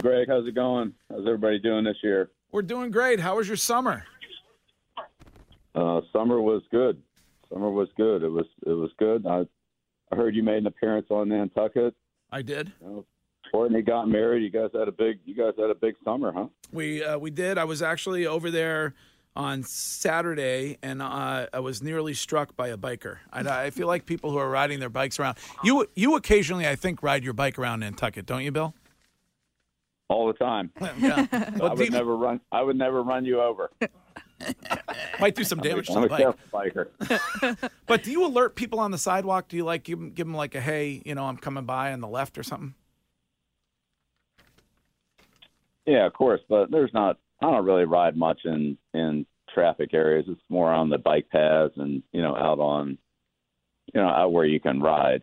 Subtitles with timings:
[0.00, 0.94] Greg, how's it going?
[1.10, 2.30] How's everybody doing this year?
[2.50, 3.20] We're doing great.
[3.20, 4.04] How was your summer?
[5.74, 7.02] Uh, summer was good.
[7.52, 8.22] Summer was good.
[8.22, 9.26] It was it was good.
[9.26, 9.46] I
[10.10, 11.94] I heard you made an appearance on Nantucket.
[12.30, 12.72] I did.
[12.80, 13.04] You know,
[13.50, 14.42] Courtney got married.
[14.42, 16.46] You guys had a big you guys had a big summer, huh?
[16.72, 17.58] We uh, we did.
[17.58, 18.94] I was actually over there
[19.36, 23.18] on Saturday, and uh, I was nearly struck by a biker.
[23.30, 25.36] I, I feel like people who are riding their bikes around.
[25.62, 28.74] You you occasionally, I think, ride your bike around Nantucket, don't you, Bill?
[30.08, 30.70] All the time.
[30.98, 31.26] Yeah.
[31.32, 32.40] I Well, would you- never run.
[32.50, 33.70] I would never run you over.
[35.20, 36.18] might do some damage to I'm the a bike.
[36.74, 37.70] careful biker.
[37.86, 39.48] But do you alert people on the sidewalk?
[39.48, 41.92] Do you like give them, give them like a hey, you know, I'm coming by
[41.92, 42.74] on the left or something?
[45.86, 47.18] Yeah, of course, but there's not.
[47.40, 50.26] I don't really ride much in in traffic areas.
[50.28, 52.98] It's more on the bike paths and you know out on,
[53.92, 55.22] you know, out where you can ride.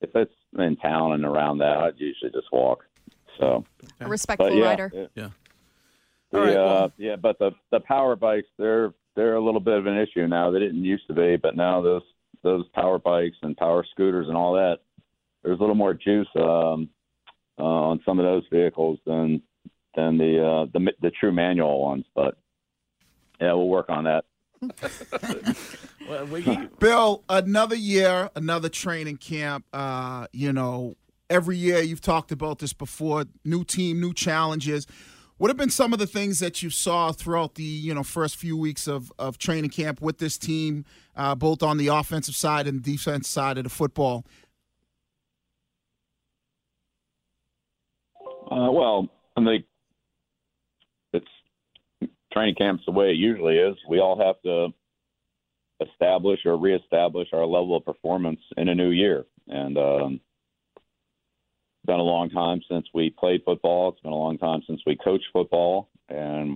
[0.00, 2.84] If it's in town and around that, I'd usually just walk.
[3.38, 3.64] So,
[4.00, 4.90] A respectful but yeah, rider.
[4.94, 5.28] it- Yeah.
[6.32, 9.78] The, All right, uh, yeah, but the the power bikes they're they're a little bit
[9.78, 10.50] of an issue now.
[10.50, 12.02] They didn't used to be, but now those
[12.42, 14.78] those power bikes and power scooters and all that,
[15.42, 16.88] there's a little more juice um,
[17.58, 19.40] uh, on some of those vehicles than
[19.94, 22.04] than the uh, the the true manual ones.
[22.14, 22.36] But
[23.40, 24.24] yeah, we'll work on that.
[26.08, 26.26] Well,
[26.78, 29.64] Bill, another year, another training camp.
[29.72, 30.94] Uh, you know,
[31.30, 33.24] every year you've talked about this before.
[33.44, 34.86] New team, new challenges.
[35.38, 38.36] What have been some of the things that you saw throughout the you know first
[38.36, 42.66] few weeks of, of training camp with this team, uh, both on the offensive side
[42.66, 44.24] and defense side of the football?
[48.50, 49.64] Uh, well, I think
[51.12, 53.76] it's training camp's the way it usually is.
[53.88, 54.68] We all have to
[55.86, 60.20] establish or reestablish our level of performance in a new year, and um,
[61.86, 63.90] been a long time since we played football.
[63.90, 66.50] It's been a long time since we coached football, and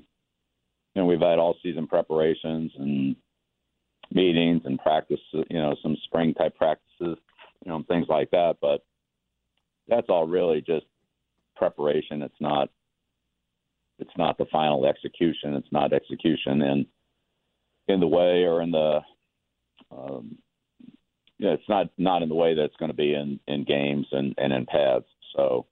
[0.95, 3.17] you know we've had all season preparations and
[4.12, 5.20] meetings and practice.
[5.33, 7.19] You know, some spring type practices,
[7.64, 8.57] you know, things like that.
[8.61, 8.85] But
[9.89, 10.86] that's all really just
[11.57, 12.23] preparation.
[12.23, 12.70] It's not
[13.98, 15.55] it's not the final execution.
[15.55, 16.86] It's not execution in
[17.89, 19.01] in the way or in the
[19.90, 20.39] um,
[21.39, 24.07] yeah, it's not not in the way that it's going to be in in games
[24.13, 25.07] and and in pads.
[25.36, 25.67] So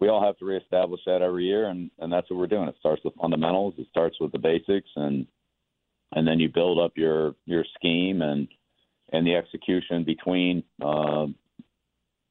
[0.00, 2.68] we all have to reestablish that every year, and and that's what we're doing.
[2.68, 3.74] It starts with fundamentals.
[3.78, 5.26] It starts with the basics, and
[6.12, 8.48] and then you build up your your scheme and
[9.12, 11.26] and the execution between uh,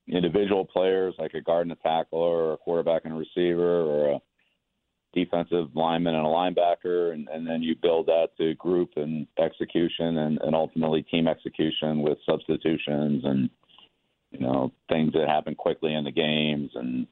[0.08, 4.16] individual players like a guard and a tackler or a quarterback and a receiver or
[4.16, 4.20] a
[5.14, 10.18] defensive lineman and a linebacker and, and then you build that to group and execution
[10.18, 13.50] and, and ultimately team execution with substitutions and
[14.34, 17.08] you know things that happen quickly in the games and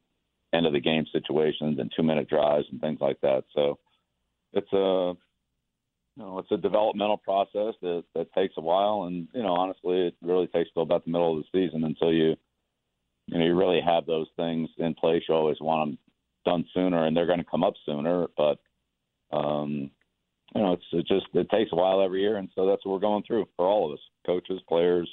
[0.53, 3.79] end of the game situations and two minute drives and things like that so
[4.53, 5.13] it's a
[6.17, 10.07] you know, it's a developmental process that, that takes a while and you know honestly
[10.07, 12.35] it really takes till about the middle of the season until you
[13.27, 15.23] you know, you really have those things in place.
[15.27, 15.97] You always want them
[16.45, 18.27] done sooner, and they're to come up sooner.
[18.35, 18.59] But
[19.31, 19.91] um,
[20.53, 22.93] you know, it's it just it takes a while every year, and so that's what
[22.93, 25.09] we're going through for all of us, coaches, players.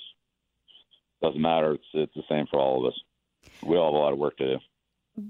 [1.23, 1.73] Doesn't matter.
[1.73, 3.01] It's it's the same for all of us.
[3.63, 4.59] We all have a lot of work to do.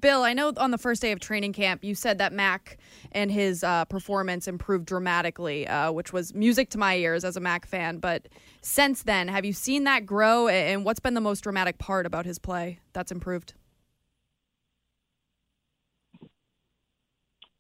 [0.00, 2.76] Bill, I know on the first day of training camp, you said that Mac
[3.12, 7.41] and his uh, performance improved dramatically, uh, which was music to my ears as a
[7.41, 7.99] Mac fan.
[7.99, 8.28] But
[8.60, 10.49] since then, have you seen that grow?
[10.49, 13.55] And what's been the most dramatic part about his play that's improved?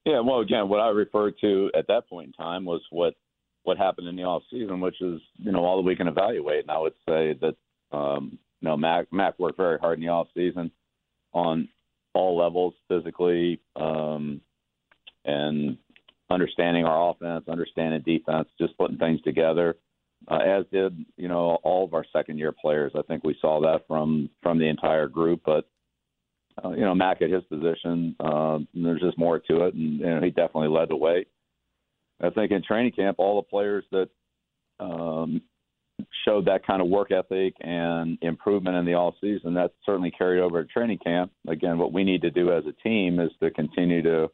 [0.04, 3.14] Yeah, well, again, what I referred to at that point in time was what
[3.64, 6.62] what happened in the off season, which is you know all that we can evaluate.
[6.62, 7.56] And I would say that
[7.92, 10.70] um, you know Mac Mac worked very hard in the off season
[11.32, 11.68] on
[12.14, 14.40] all levels, physically um,
[15.24, 15.78] and
[16.30, 19.76] understanding our offense, understanding defense, just putting things together.
[20.28, 22.92] Uh, as did you know all of our second year players.
[22.96, 25.68] I think we saw that from from the entire group, but
[26.64, 30.20] uh, you know, Mac at his position, uh, there's just more to it, and know,
[30.20, 31.26] he definitely led the way.
[32.20, 34.08] I think in training camp, all the players that
[34.80, 35.40] um,
[36.28, 40.40] showed that kind of work ethic and improvement in the off season, that certainly carried
[40.40, 41.32] over to training camp.
[41.48, 44.28] Again, what we need to do as a team is to continue to,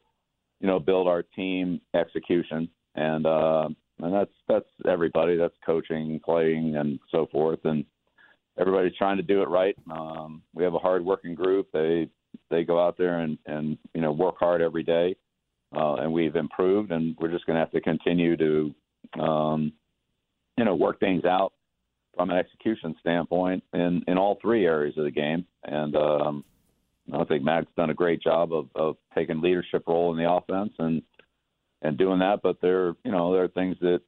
[0.59, 3.69] you know, build our team execution, and uh,
[3.99, 5.37] and that's that's everybody.
[5.37, 7.85] That's coaching, playing, and so forth, and
[8.59, 9.75] everybody's trying to do it right.
[9.89, 11.67] Um, we have a hard working group.
[11.71, 12.09] They
[12.49, 15.15] they go out there and and you know work hard every day,
[15.75, 16.91] uh, and we've improved.
[16.91, 18.75] And we're just going to have to continue to
[19.21, 19.73] um,
[20.57, 21.53] you know work things out
[22.15, 25.45] from an execution standpoint in in all three areas of the game.
[25.63, 26.43] And um,
[27.13, 30.73] I think Mac's done a great job of, of taking leadership role in the offense
[30.79, 31.01] and
[31.81, 32.41] and doing that.
[32.41, 34.01] But there, you know, there are things that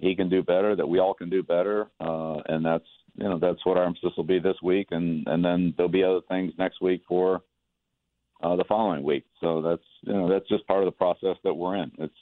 [0.00, 3.38] he can do better, that we all can do better, uh, and that's you know
[3.38, 6.52] that's what our emphasis will be this week, and and then there'll be other things
[6.58, 7.42] next week for
[8.42, 9.24] uh, the following week.
[9.40, 11.92] So that's you know that's just part of the process that we're in.
[11.98, 12.14] It's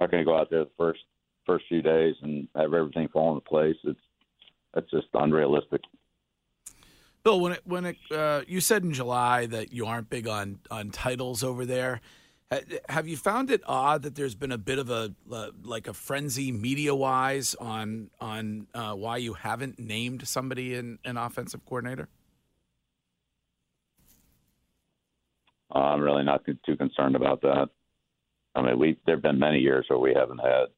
[0.00, 1.00] not going to go out there the first
[1.46, 3.76] first few days and have everything fall into place.
[3.84, 3.98] It's
[4.74, 5.80] that's just unrealistic.
[7.24, 10.60] Bill, when it when it uh, you said in July that you aren't big on
[10.70, 12.00] on titles over there.
[12.88, 15.92] Have you found it odd that there's been a bit of a uh, like a
[15.92, 22.08] frenzy media wise on on uh, why you haven't named somebody in an offensive coordinator?
[25.74, 27.68] Uh, I'm really not too concerned about that.
[28.54, 30.68] I mean, we there've been many years where we haven't had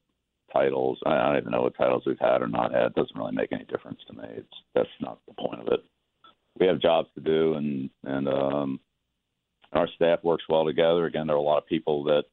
[0.51, 0.99] titles.
[1.05, 2.87] I don't even know what titles we've had or not had.
[2.87, 4.27] It doesn't really make any difference to me.
[4.37, 5.83] It's that's not the point of it.
[6.59, 8.79] We have jobs to do, and and um,
[9.73, 11.05] our staff works well together.
[11.05, 12.23] Again, there are a lot of people that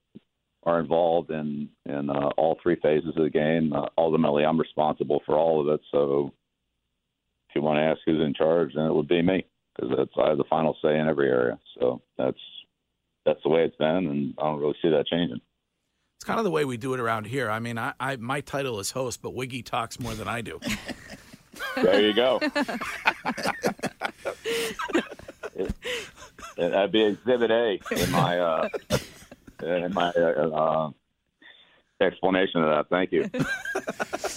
[0.65, 3.73] are involved in in uh, all three phases of the game.
[3.73, 5.81] Uh, ultimately, I'm responsible for all of it.
[5.91, 6.33] So,
[7.49, 9.45] if you want to ask who's in charge, then it would be me
[9.79, 11.59] because I have the final say in every area.
[11.79, 12.39] So that's
[13.25, 15.41] that's the way it's been, and I don't really see that changing.
[16.19, 17.49] It's kind of the way we do it around here.
[17.49, 20.59] I mean, I, I my title is host, but Wiggy talks more than I do.
[21.77, 22.41] there you go.
[26.57, 28.69] that'd be Exhibit A in my uh,
[29.63, 30.91] in my uh, uh,
[32.01, 32.89] explanation of that.
[32.91, 33.31] Thank you,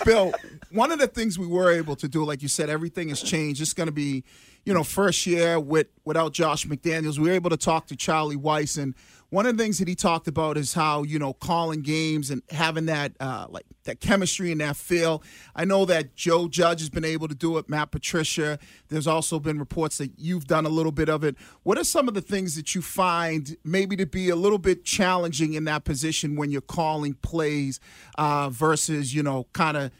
[0.06, 0.34] Bill.
[0.70, 3.60] One of the things we were able to do, like you said, everything has changed.
[3.60, 4.24] It's going to be,
[4.66, 7.18] you know, first year with without Josh McDaniels.
[7.18, 8.94] We were able to talk to Charlie Weis and
[9.32, 12.44] one of the things that he talked about is how you know calling games and
[12.52, 15.24] having that uh, like that chemistry and that feel.
[15.56, 17.70] I know that Joe Judge has been able to do it.
[17.70, 18.60] Matt Patricia.
[18.90, 21.38] There's also been reports that you've done a little bit of it.
[21.64, 24.84] What are some of the things that you find maybe to be a little bit
[24.84, 27.80] challenging in that position when you're calling plays
[28.18, 29.92] uh, versus you know kind of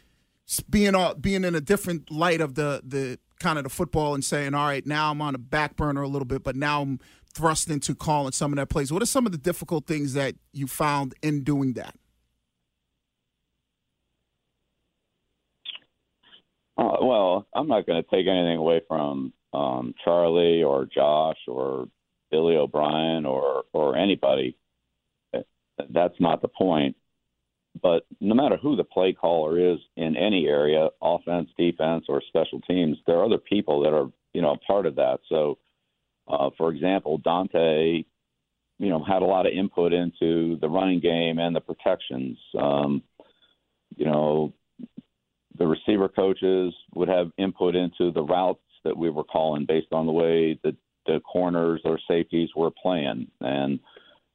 [0.68, 4.24] being all, being in a different light of the the kind of the football and
[4.24, 7.00] saying, all right, now I'm on a back burner a little bit, but now I'm
[7.34, 8.92] thrust into calling some of that plays.
[8.92, 11.94] What are some of the difficult things that you found in doing that?
[16.76, 21.88] Uh, well, I'm not going to take anything away from um, Charlie or Josh or
[22.30, 24.56] Billy O'Brien or or anybody.
[25.90, 26.96] That's not the point.
[27.80, 32.60] But no matter who the play caller is in any area, offense, defense, or special
[32.60, 35.20] teams, there are other people that are you know a part of that.
[35.28, 35.58] So
[36.28, 38.04] uh, for example, Dante,
[38.78, 42.38] you know, had a lot of input into the running game and the protections.
[42.58, 43.02] Um,
[43.96, 44.52] you know,
[45.58, 50.06] the receiver coaches would have input into the routes that we were calling based on
[50.06, 50.74] the way that
[51.06, 53.80] the corners or safeties were playing, and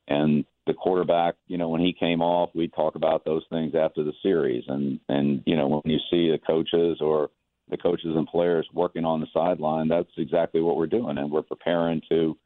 [0.07, 4.03] and the quarterback, you know, when he came off, we'd talk about those things after
[4.03, 7.29] the series, and and you know, when you see the coaches or
[7.69, 11.41] the coaches and players working on the sideline, that's exactly what we're doing, and we're
[11.41, 12.37] preparing to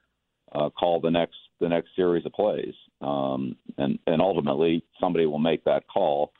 [0.54, 2.74] uh, call the next the next series of plays.
[3.02, 6.31] Um, and and ultimately, somebody will make that call.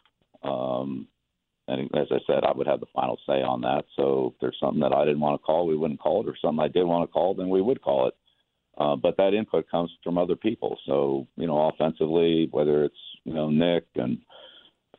[0.44, 1.08] Um,
[1.68, 3.86] and as I said, I would have the final say on that.
[3.96, 6.30] So if there's something that I didn't want to call, we wouldn't call it.
[6.30, 8.16] Or something I did want to call, then we would call it.
[8.78, 10.78] Uh, but that input comes from other people.
[10.86, 14.20] So you know, offensively, whether it's you know Nick and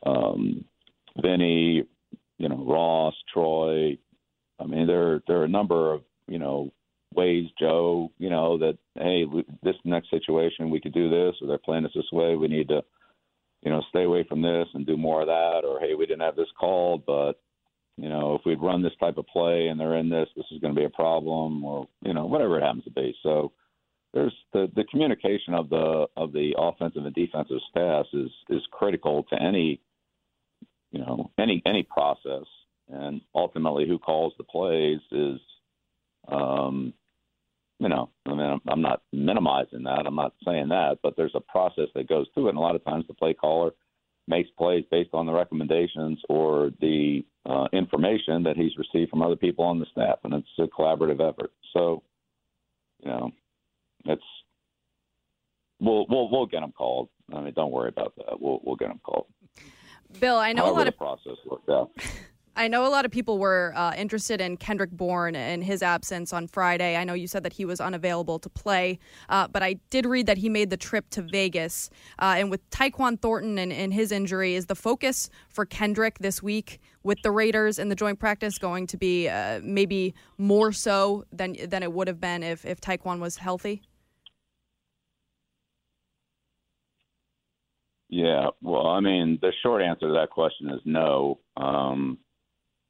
[0.05, 0.65] um,
[1.21, 1.83] Vinny
[2.37, 3.97] you know Ross, Troy.
[4.59, 6.71] I mean, there there are a number of you know
[7.13, 8.11] ways, Joe.
[8.17, 9.25] You know that hey,
[9.63, 12.35] this next situation we could do this, or they're playing us this way.
[12.35, 12.81] We need to
[13.61, 16.21] you know stay away from this and do more of that, or hey, we didn't
[16.21, 17.33] have this called, but
[17.97, 20.59] you know if we'd run this type of play and they're in this, this is
[20.59, 23.15] going to be a problem, or you know whatever it happens to be.
[23.23, 23.53] So
[24.13, 29.23] there's the the communication of the of the offensive and defensive staffs is is critical
[29.23, 29.81] to any
[30.91, 32.45] you know any any process,
[32.89, 35.39] and ultimately who calls the plays is,
[36.27, 36.93] um,
[37.79, 40.05] you know, I mean, I'm, not minimizing that.
[40.05, 42.75] I'm not saying that, but there's a process that goes through it, and a lot
[42.75, 43.71] of times the play caller
[44.27, 49.35] makes plays based on the recommendations or the uh, information that he's received from other
[49.35, 51.51] people on the staff, and it's a collaborative effort.
[51.73, 52.03] So,
[53.01, 53.31] you know,
[54.05, 54.23] it's
[55.79, 57.09] we'll we'll we'll get them called.
[57.33, 58.39] I mean, don't worry about that.
[58.39, 59.27] We'll we'll get them called.
[60.19, 61.91] Bill, I know However a lot of process worked out.
[62.55, 66.31] I know a lot of people were uh, interested in Kendrick Bourne and his absence
[66.31, 66.95] on Friday.
[66.95, 70.27] I know you said that he was unavailable to play, uh, but I did read
[70.27, 71.89] that he made the trip to Vegas.
[72.19, 76.43] Uh, and with Tyquan Thornton and, and, his injury, is the focus for Kendrick this
[76.43, 81.25] week with the Raiders in the joint practice going to be uh, maybe more so
[81.31, 83.81] than than it would have been if if Tyquan was healthy?
[88.13, 91.39] Yeah, well, I mean, the short answer to that question is no.
[91.57, 92.19] Um,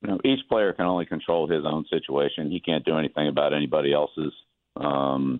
[0.01, 2.51] you know, each player can only control his own situation.
[2.51, 4.34] He can't do anything about anybody else's
[4.75, 5.39] um,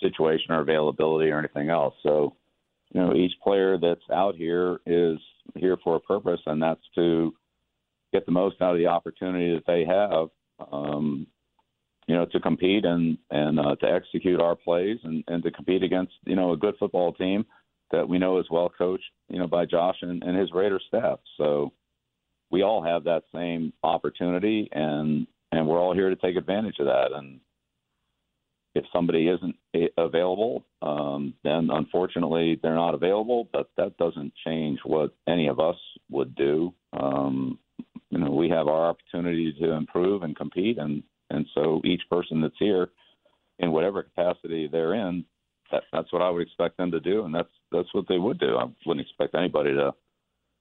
[0.00, 1.94] situation or availability or anything else.
[2.02, 2.36] So,
[2.94, 5.18] you know, each player that's out here is
[5.56, 7.34] here for a purpose, and that's to
[8.14, 10.28] get the most out of the opportunity that they have.
[10.72, 11.26] Um,
[12.06, 15.82] you know, to compete and and uh, to execute our plays and, and to compete
[15.82, 17.44] against you know a good football team
[17.90, 21.20] that we know is well coached, you know, by Josh and, and his Raider staff.
[21.36, 21.72] So
[22.50, 26.86] we all have that same opportunity, and and we're all here to take advantage of
[26.86, 27.12] that.
[27.12, 27.40] And
[28.74, 29.56] if somebody isn't
[29.96, 33.48] available, um, then unfortunately they're not available.
[33.52, 35.76] But that doesn't change what any of us
[36.10, 36.74] would do.
[36.92, 37.58] Um,
[38.10, 42.40] you know, we have our opportunity to improve and compete, and and so each person
[42.40, 42.90] that's here,
[43.58, 45.24] in whatever capacity they're in,
[45.70, 48.38] that, that's what I would expect them to do, and that's that's what they would
[48.38, 48.56] do.
[48.56, 49.92] I wouldn't expect anybody to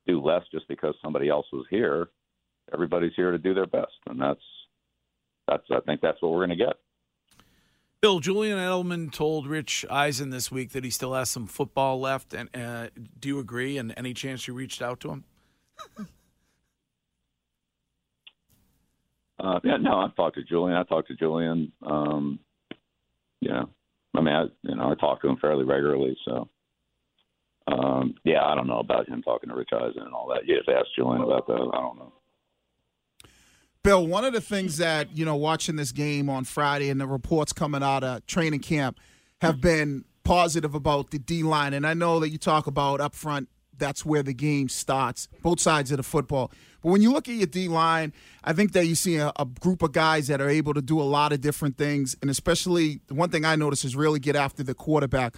[0.07, 2.09] do less just because somebody else was here.
[2.73, 4.41] Everybody's here to do their best, and that's
[5.47, 6.73] that's I think that's what we're going to get.
[8.01, 12.33] Bill Julian Edelman told Rich Eisen this week that he still has some football left,
[12.33, 13.77] and uh, do you agree?
[13.77, 15.23] And any chance you reached out to him?
[19.39, 20.77] uh, yeah, no, I talked to Julian.
[20.77, 21.71] I talked to Julian.
[21.81, 22.39] Um,
[23.41, 23.63] yeah,
[24.17, 26.49] I mean, I you know I talk to him fairly regularly, so
[27.67, 30.47] um, yeah, I don't know about him talking to Rich Eisen and all that.
[30.47, 31.53] You have to ask Julian about that.
[31.53, 32.13] I don't know.
[33.83, 37.07] Bill, one of the things that you know, watching this game on Friday and the
[37.07, 38.99] reports coming out of training camp
[39.41, 43.15] have been positive about the D line, and I know that you talk about up
[43.15, 43.49] front.
[43.77, 46.51] That's where the game starts, both sides of the football.
[46.81, 48.13] But when you look at your D line,
[48.43, 51.01] I think that you see a, a, group of guys that are able to do
[51.01, 54.35] a lot of different things, and especially the one thing I notice is really get
[54.35, 55.35] after the quarterback.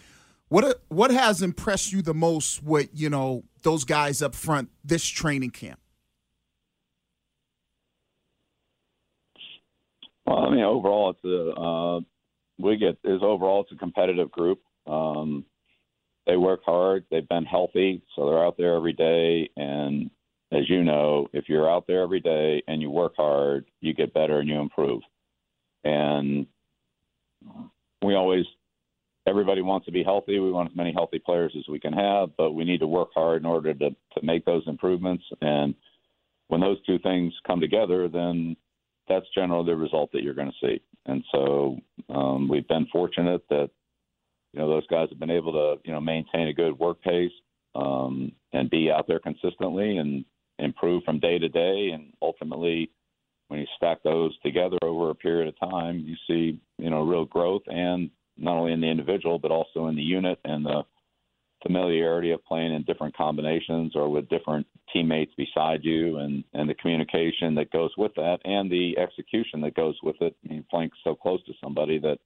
[0.50, 5.06] What what has impressed you the most with you know those guys up front this
[5.06, 5.79] training camp?
[10.25, 12.00] Well, I mean, overall, it's a uh,
[12.58, 14.60] we get is overall it's a competitive group.
[14.86, 15.46] Um,
[16.27, 17.05] they work hard.
[17.10, 19.50] They've been healthy, so they're out there every day.
[19.55, 20.12] And
[20.51, 24.13] as you know, if you're out there every day and you work hard, you get
[24.13, 25.01] better and you improve.
[25.84, 26.46] And
[28.03, 28.46] we always
[29.25, 30.39] everybody wants to be healthy.
[30.39, 33.10] We want as many healthy players as we can have, but we need to work
[33.13, 35.24] hard in order to, to make those improvements.
[35.41, 35.75] And
[36.48, 38.55] when those two things come together, then
[39.10, 40.81] that's generally the result that you're going to see.
[41.05, 41.77] And so
[42.10, 43.69] um, we've been fortunate that
[44.58, 47.32] you know those guys have been able to you know maintain a good work pace
[47.76, 50.26] um, and be out there consistently and
[50.58, 51.92] improve from day to day.
[51.94, 52.90] And ultimately,
[53.50, 57.26] when you stack those together over a period of time, you see you know real
[57.26, 60.82] growth and not only in the individual but also in the unit and the
[61.62, 66.76] familiarity of playing in different combinations or with different teammates beside you and and the
[66.76, 70.90] communication that goes with that and the execution that goes with it I mean, playing
[71.04, 72.18] so close to somebody that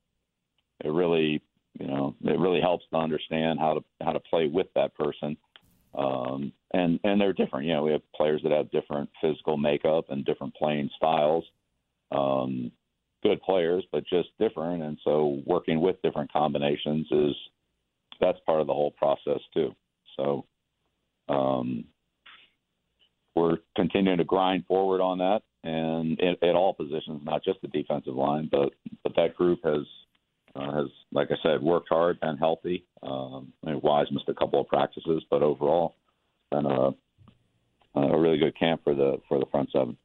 [0.83, 1.41] it really
[1.79, 5.37] you know it really helps to understand how to how to play with that person
[5.97, 10.05] um and and they're different you know we have players that have different physical makeup
[10.09, 11.43] and different playing styles
[12.11, 12.71] um
[13.23, 14.83] good players, but just different.
[14.83, 17.35] And so working with different combinations is
[18.19, 19.75] that's part of the whole process too.
[20.17, 20.45] So
[21.29, 21.85] um,
[23.35, 28.15] we're continuing to grind forward on that, and at, all positions, not just the defensive
[28.15, 28.73] line, but
[29.03, 29.85] but that group has
[30.55, 32.85] uh, has, like I said, worked hard, been healthy.
[33.03, 35.95] Um, I mean, Wise missed a couple of practices, but overall,
[36.51, 36.91] been a
[37.93, 39.97] a really good camp for the for the front seven.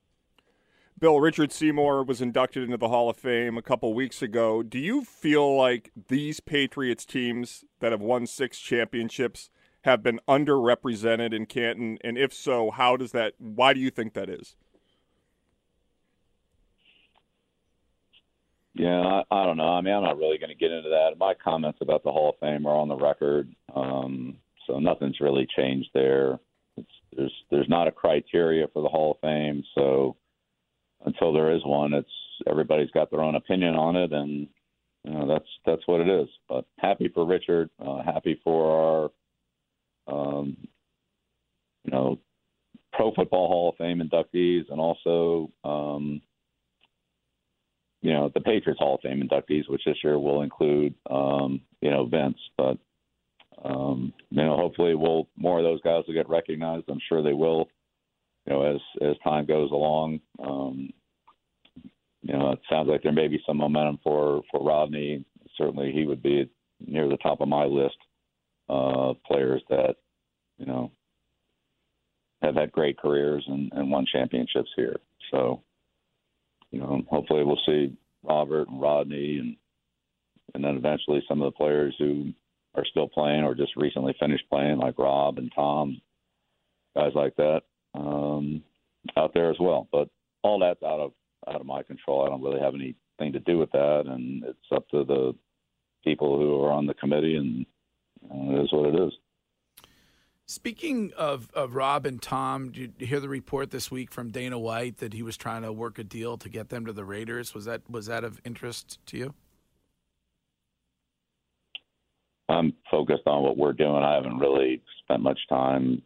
[0.98, 4.62] Bill, Richard Seymour was inducted into the Hall of Fame a couple weeks ago.
[4.62, 9.50] Do you feel like these Patriots teams that have won six championships
[9.82, 11.98] have been underrepresented in Canton?
[12.02, 14.56] And if so, how does that, why do you think that is?
[18.78, 19.73] Yeah, I, I don't know.
[19.73, 21.18] I mean, I'm not really going to get into that.
[21.18, 25.47] My comments about the Hall of Fame are on the record, um, so nothing's really
[25.56, 26.38] changed there.
[26.76, 30.16] It's, there's there's not a criteria for the Hall of Fame, so
[31.06, 32.11] until there is one, it's
[32.47, 34.47] everybody's got their own opinion on it, and
[35.04, 36.28] you know that's that's what it is.
[36.47, 39.11] But happy for Richard, uh, happy for
[40.06, 40.56] our, um,
[41.85, 42.18] you know,
[42.92, 46.21] Pro Football Hall of Fame inductees, and also, um,
[48.06, 51.90] you know, the Patriots Hall of Fame inductees, which this year will include, um, you
[51.90, 52.38] know, Vince.
[52.56, 52.78] But
[53.64, 56.84] um, you know, hopefully, we'll more of those guys will get recognized.
[56.88, 57.68] I'm sure they will
[58.46, 60.20] you know, as as time goes along.
[60.42, 60.90] Um,
[62.22, 65.25] you know, it sounds like there may be some momentum for for Rodney.
[65.56, 66.48] Certainly, he would be
[66.86, 67.96] near the top of my list
[68.68, 69.96] of players that
[70.58, 70.90] you know,
[72.42, 74.96] have had great careers and, and won championships here.
[75.30, 75.62] So,
[76.70, 79.56] you know, hopefully we'll see Robert and Rodney and
[80.54, 82.32] and then eventually some of the players who
[82.75, 86.00] are still playing or just recently finished playing, like Rob and Tom,
[86.94, 87.62] guys like that,
[87.94, 88.62] um,
[89.16, 89.88] out there as well.
[89.90, 90.08] But
[90.42, 91.12] all that's out of
[91.49, 92.25] out of my control.
[92.25, 95.35] I don't really have anything to do with that, and it's up to the
[96.04, 97.66] people who are on the committee, and
[98.25, 99.12] uh, it is what it is.
[100.48, 104.56] Speaking of, of Rob and Tom, did you hear the report this week from Dana
[104.56, 107.52] White that he was trying to work a deal to get them to the Raiders?
[107.52, 109.34] Was that was that of interest to you?
[112.48, 114.04] I'm focused on what we're doing.
[114.04, 116.00] I haven't really spent much time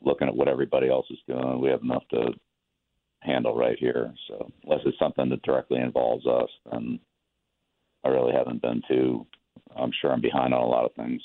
[0.00, 1.60] looking at what everybody else is doing.
[1.60, 2.30] We have enough to
[3.18, 4.14] handle right here.
[4.28, 7.00] So unless it's something that directly involves us, then
[8.04, 9.26] I really haven't been too.
[9.76, 11.20] I'm sure I'm behind on a lot of things.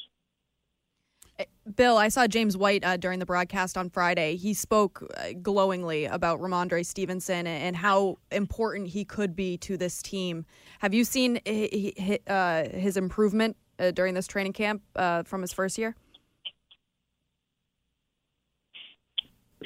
[1.75, 4.35] Bill, I saw James White uh, during the broadcast on Friday.
[4.35, 10.01] He spoke uh, glowingly about Rhamondre Stevenson and how important he could be to this
[10.01, 10.45] team.
[10.79, 11.39] Have you seen
[12.27, 15.95] uh, his improvement uh, during this training camp uh, from his first year?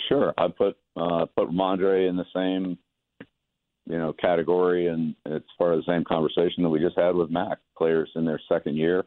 [0.07, 2.77] Sure, I put uh, put Rhamondre in the same
[3.85, 7.29] you know category, and it's part of the same conversation that we just had with
[7.29, 7.57] Mac.
[7.77, 9.03] Players in their second year,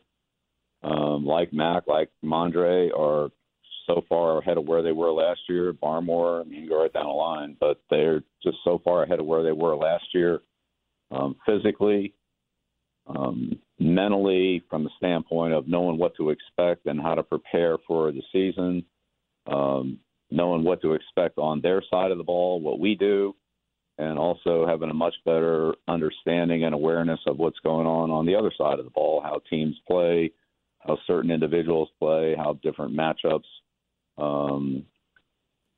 [0.82, 3.30] um, like Mac, like Rhamondre, are
[3.86, 5.72] so far ahead of where they were last year.
[5.72, 9.26] Barmore, I mean, go right down the line, but they're just so far ahead of
[9.26, 10.40] where they were last year.
[11.10, 12.14] Um, physically,
[13.06, 18.12] um, mentally, from the standpoint of knowing what to expect and how to prepare for
[18.12, 18.84] the season,
[19.46, 19.98] um,
[20.30, 23.34] knowing what to expect on their side of the ball, what we do,
[23.98, 28.34] and also having a much better understanding and awareness of what's going on on the
[28.34, 30.30] other side of the ball, how teams play,
[30.86, 33.44] how certain individuals play, how different matchups,
[34.18, 34.84] um,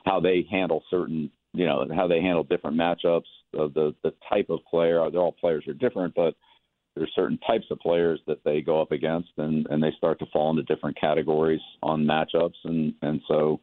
[0.05, 3.25] how they handle certain, you know, how they handle different matchups
[3.55, 5.09] the the type of player.
[5.11, 6.35] They're all players are different, but
[6.97, 10.27] there's certain types of players that they go up against, and and they start to
[10.33, 13.61] fall into different categories on matchups, and and so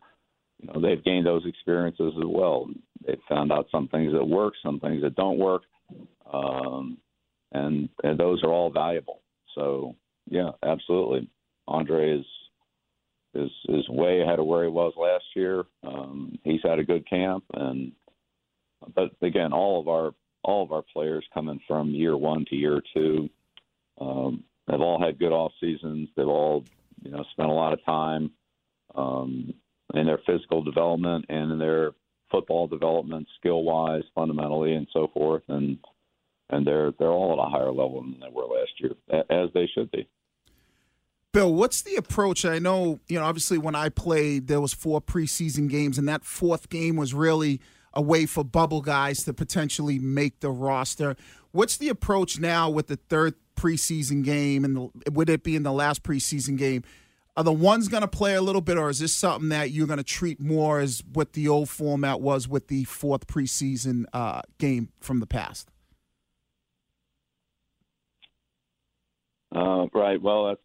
[0.59, 2.69] you know they've gained those experiences as well.
[3.05, 5.63] They've found out some things that work, some things that don't work,
[6.31, 6.97] um,
[7.51, 9.21] and and those are all valuable.
[9.55, 9.95] So
[10.29, 11.27] yeah, absolutely,
[11.67, 12.25] Andre is
[13.33, 15.63] is is way ahead of where he was last year.
[15.83, 17.93] Um, he's had a good camp, and
[18.95, 22.81] but again, all of our all of our players coming from year one to year
[22.93, 23.29] two
[23.99, 26.09] um, have all had good off seasons.
[26.15, 26.65] They've all
[27.03, 28.31] you know spent a lot of time
[28.95, 29.53] um,
[29.93, 31.91] in their physical development and in their
[32.31, 35.43] football development, skill wise, fundamentally, and so forth.
[35.47, 35.77] And
[36.49, 38.95] and they're they're all at a higher level than they were last year,
[39.29, 40.07] as they should be.
[41.33, 42.43] Bill, what's the approach?
[42.43, 46.25] I know, you know, obviously when I played, there was four preseason games, and that
[46.25, 47.61] fourth game was really
[47.93, 51.15] a way for bubble guys to potentially make the roster.
[51.51, 55.63] What's the approach now with the third preseason game, and the, would it be in
[55.63, 56.83] the last preseason game?
[57.37, 59.87] Are the ones going to play a little bit, or is this something that you're
[59.87, 64.41] going to treat more as what the old format was with the fourth preseason uh,
[64.57, 65.69] game from the past?
[69.55, 70.21] Uh, right.
[70.21, 70.61] Well, that's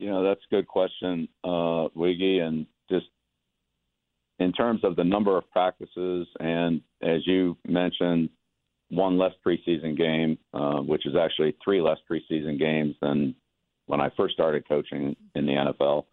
[0.00, 3.06] you know that's a good question, uh, Wiggy, and just
[4.38, 8.30] in terms of the number of practices, and as you mentioned,
[8.88, 13.34] one less preseason game, uh, which is actually three less preseason games than
[13.86, 16.06] when I first started coaching in the NFL.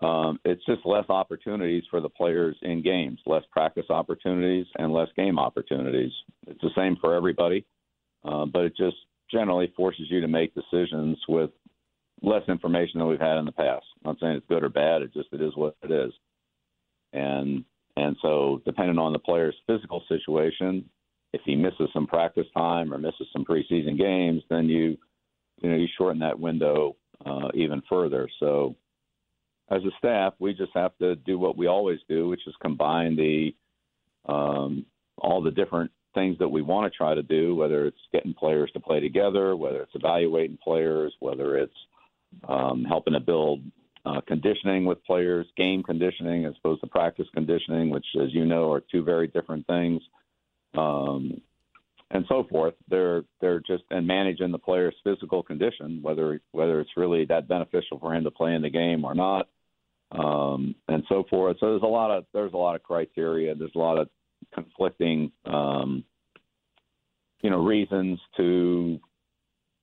[0.00, 5.08] Um, it's just less opportunities for the players in games, less practice opportunities and less
[5.16, 6.12] game opportunities.
[6.46, 7.64] It's the same for everybody,
[8.24, 8.96] uh, but it just
[9.30, 11.50] generally forces you to make decisions with
[12.22, 13.84] less information than we've had in the past.
[14.04, 15.02] I'm not saying it's good or bad.
[15.02, 16.12] It just it is what it is
[17.12, 17.64] and
[17.96, 20.88] and so depending on the player's physical situation,
[21.32, 24.96] if he misses some practice time or misses some preseason games, then you
[25.60, 28.28] you know you shorten that window uh, even further.
[28.40, 28.76] So
[29.70, 33.16] as a staff, we just have to do what we always do, which is combine
[33.16, 33.54] the
[34.26, 34.86] um,
[35.18, 38.70] all the different things that we want to try to do, whether it's getting players
[38.72, 41.72] to play together, whether it's evaluating players, whether it's
[42.48, 43.62] um, helping to build
[44.04, 48.72] uh, conditioning with players, game conditioning as opposed to practice conditioning, which, as you know,
[48.72, 50.02] are two very different things,
[50.76, 51.40] um,
[52.10, 52.74] and so forth.
[52.88, 57.98] They're they're just and managing the player's physical condition, whether whether it's really that beneficial
[58.00, 59.48] for him to play in the game or not,
[60.10, 61.58] um, and so forth.
[61.60, 63.54] So there's a lot of there's a lot of criteria.
[63.54, 64.08] There's a lot of
[64.52, 66.04] conflicting, um,
[67.40, 68.98] you know, reasons to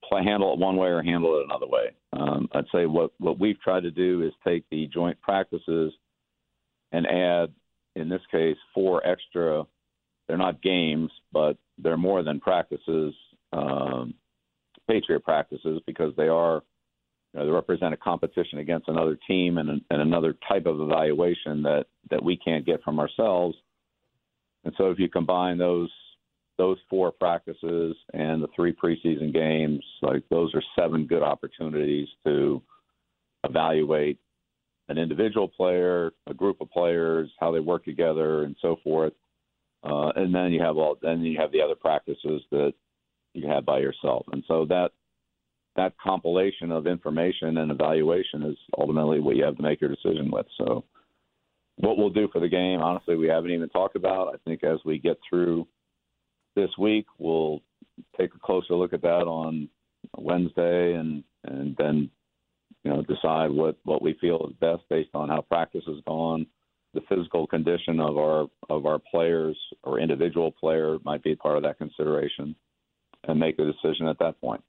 [0.09, 1.91] play, handle it one way or handle it another way.
[2.13, 5.93] Um, I'd say what what we've tried to do is take the joint practices
[6.91, 7.53] and add,
[7.95, 9.63] in this case, four extra.
[10.27, 13.13] They're not games, but they're more than practices,
[13.53, 14.13] um,
[14.87, 16.63] Patriot practices, because they are.
[17.33, 21.61] You know, they represent a competition against another team and, and another type of evaluation
[21.61, 23.55] that, that we can't get from ourselves.
[24.63, 25.91] And so, if you combine those
[26.59, 32.61] those four practices and the three preseason games, like those are seven good opportunities to
[33.45, 34.19] evaluate
[34.89, 39.13] an individual player, a group of players, how they work together, and so forth.
[39.83, 42.73] Uh, and then you have all, then you have the other practices that
[43.33, 44.25] you have by yourself.
[44.33, 44.89] And so that
[45.77, 50.29] that compilation of information and evaluation is ultimately what you have to make your decision
[50.29, 50.47] with.
[50.57, 50.83] So,
[51.77, 54.33] what we'll do for the game, honestly, we haven't even talked about.
[54.33, 55.65] I think as we get through
[56.55, 57.05] this week.
[57.17, 57.61] We'll
[58.17, 59.69] take a closer look at that on
[60.17, 62.09] Wednesday, and and then
[62.83, 66.45] you know decide what what we feel is best based on how practice has gone,
[66.93, 71.63] the physical condition of our of our players or individual player might be part of
[71.63, 72.55] that consideration,
[73.27, 74.63] and make a decision at that point.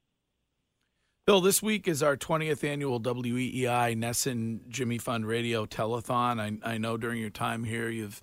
[1.26, 6.40] Bill, this week is our 20th annual WEEI NESN Jimmy Fund Radio Telethon.
[6.40, 8.20] I, I know during your time here you've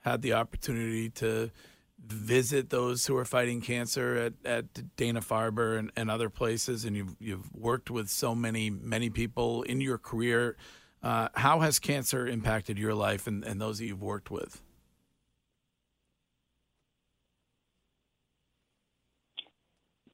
[0.00, 1.50] had the opportunity to
[2.06, 6.96] visit those who are fighting cancer at, at Dana Farber and, and other places, and
[6.96, 10.56] you've you've worked with so many many people in your career.
[11.02, 14.60] Uh, how has cancer impacted your life and, and those that you've worked with?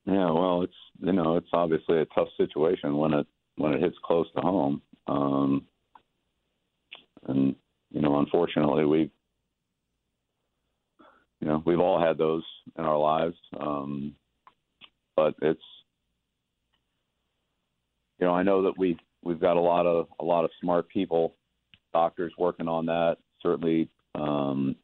[0.06, 3.96] Yeah, well, it's you know it's obviously a tough situation when it when it hits
[4.04, 5.64] close to home, um,
[7.26, 7.56] and
[7.90, 9.10] you know unfortunately we've
[11.40, 12.44] you know, we've all had those
[12.78, 13.36] in our lives.
[13.58, 14.14] Um,
[15.16, 15.60] but it's,
[18.18, 20.88] you know, I know that we we've got a lot of a lot of smart
[20.88, 21.34] people,
[21.92, 23.16] doctors working on that.
[23.42, 24.76] Certainly, um,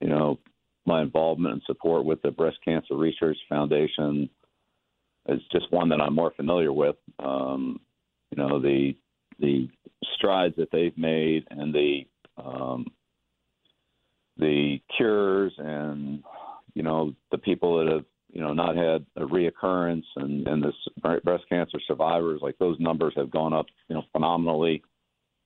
[0.00, 0.38] you know,
[0.86, 4.28] my involvement and support with the Breast Cancer Research Foundation
[5.28, 6.96] is just one that I'm more familiar with.
[7.18, 7.80] Um,
[8.30, 8.96] you know, the
[9.38, 9.68] the
[10.16, 12.86] strides that they've made and the um,
[14.40, 16.22] the cures and
[16.74, 21.20] you know the people that have you know not had a reoccurrence and and the
[21.24, 24.82] breast cancer survivors like those numbers have gone up you know phenomenally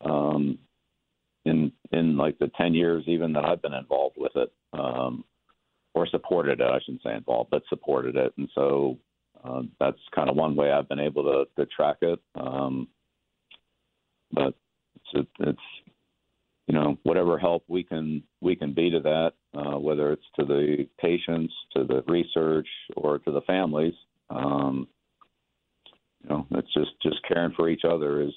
[0.04, 0.58] um
[1.44, 5.24] in in like the 10 years even that I've been involved with it um
[5.94, 8.32] or supported it I shouldn't say involved but supported it.
[8.36, 8.98] And so
[9.44, 12.88] uh, that's kind of one way I've been able to to track it um
[14.32, 14.54] but
[15.14, 15.58] it's it's
[16.66, 20.44] you know whatever help we can we can be to that, uh, whether it's to
[20.44, 23.94] the patients, to the research, or to the families.
[24.30, 24.88] Um,
[26.22, 28.34] you know, it's just just caring for each other is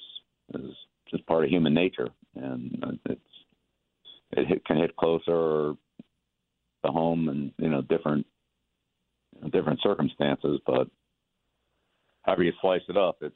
[0.54, 0.72] is
[1.10, 3.20] just part of human nature, and it's
[4.32, 5.74] it hit, can hit closer
[6.84, 8.26] to home and you know different
[9.52, 10.88] different circumstances, but
[12.22, 13.34] however you slice it up, it's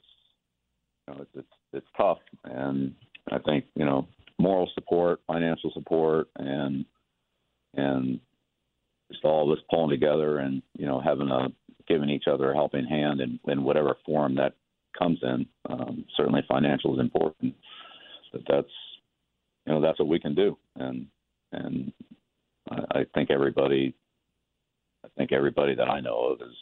[1.07, 2.93] you know it's it's, it's tough, and
[3.31, 4.07] I think you know
[4.39, 6.85] moral support, financial support, and
[7.75, 8.19] and
[9.11, 11.47] just all this pulling together and you know having a
[11.87, 14.53] giving each other a helping hand in, in whatever form that
[14.97, 15.45] comes in.
[15.69, 17.55] Um, certainly, financial is important,
[18.31, 18.67] but that's
[19.65, 21.07] you know that's what we can do, and
[21.51, 21.91] and
[22.69, 23.93] I, I think everybody,
[25.05, 26.55] I think everybody that I know of is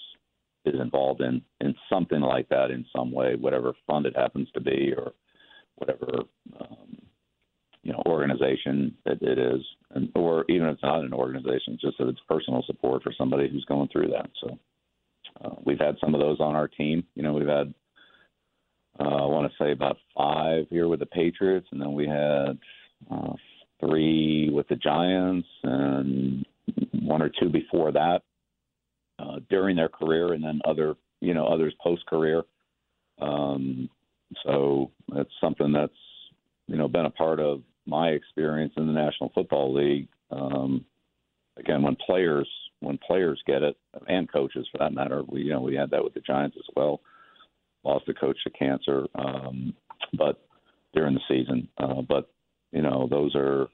[0.73, 4.62] is involved in in something like that in some way, whatever fund it happens to
[4.62, 5.13] be, or
[5.75, 6.23] whatever
[6.60, 6.97] um,
[7.84, 9.62] you know organization that it is,
[10.15, 13.65] or even if it's not an organization, just that it's personal support for somebody who's
[13.65, 14.30] going through that.
[14.41, 14.60] So
[15.44, 17.04] uh, we've had some of those on our team.
[17.15, 17.74] You know, we've had
[19.00, 22.58] uh, I want to say about five here with the Patriots, and then we had
[23.10, 23.34] uh,
[23.80, 26.46] three with the Giants, and
[27.02, 28.22] one or two before that
[29.20, 32.44] uh, during their career, and then other you know others post career.
[33.20, 33.89] Um,
[34.44, 35.94] so it's something that's
[36.67, 40.86] you know been a part of my experience in the National Football League, um,
[41.58, 42.48] again, when players
[42.80, 46.04] when players get it and coaches for that matter, we you know we had that
[46.04, 47.02] with the Giants as well.
[47.84, 49.74] Lost a coach to cancer, um,
[50.13, 50.41] but
[50.94, 52.30] during the season, uh, but
[52.72, 53.67] you know those are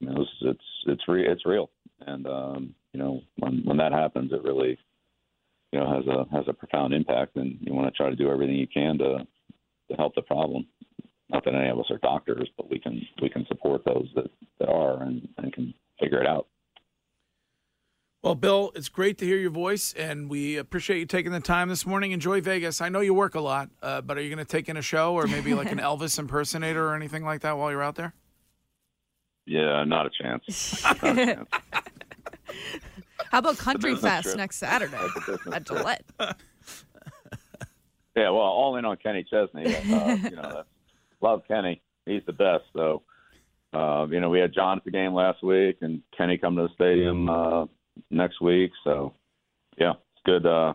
[0.00, 1.70] you know, it's it's it's, re- it's real,
[2.06, 4.78] and um, you know when when that happens, it really
[5.72, 8.30] you know has a has a profound impact, and you want to try to do
[8.30, 9.26] everything you can to
[9.90, 10.66] to help the problem
[11.30, 14.30] not that any of us are doctors, but we can we can support those that,
[14.60, 16.46] that are and, and can figure it out.
[18.22, 21.68] Well, Bill, it's great to hear your voice, and we appreciate you taking the time
[21.68, 22.12] this morning.
[22.12, 22.80] Enjoy Vegas.
[22.80, 24.82] I know you work a lot, uh, but are you going to take in a
[24.82, 28.14] show or maybe like an Elvis impersonator or anything like that while you're out there?
[29.44, 30.82] Yeah, not a chance.
[30.82, 31.48] Not a chance.
[33.30, 34.36] How about Country Fest trip.
[34.38, 35.66] next Saturday a business at.
[35.66, 36.04] Gillette?
[38.16, 39.74] Yeah, well, all in on Kenny Chesney.
[39.74, 40.68] Uh, you know, that's,
[41.24, 41.82] love Kenny.
[42.06, 42.64] He's the best.
[42.74, 43.02] So,
[43.72, 46.62] uh, you know, we had John at the game last week, and Kenny come to
[46.62, 47.66] the stadium uh,
[48.10, 48.70] next week.
[48.84, 49.14] So,
[49.78, 50.46] yeah, it's good.
[50.46, 50.74] Uh,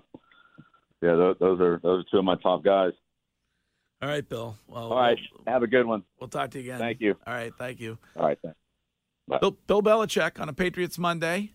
[1.01, 2.91] yeah, those, those are those are two of my top guys.
[4.01, 4.57] All right, Bill.
[4.67, 6.03] Well, All right, we'll, have a good one.
[6.19, 6.79] we'll talk to you again.
[6.79, 7.15] Thank you.
[7.27, 7.97] All right, thank you.
[8.17, 8.37] All right.
[9.41, 11.51] Bill, Bill Belichick on a Patriots Monday.